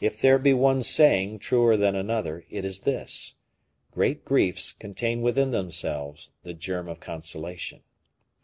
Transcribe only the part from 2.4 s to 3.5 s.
it is this: